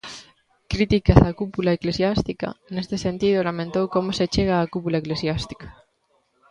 Críticas 0.71 1.19
á 1.29 1.31
cúpula 1.41 1.71
eclesiástica 1.77 2.47
Neste 2.75 2.95
sentido, 3.05 3.45
lamentou 3.47 3.85
como 3.95 4.09
se 4.17 4.25
chega 4.33 4.61
á 4.65 4.69
cúpula 4.73 4.99
eclesiástica. 5.01 5.67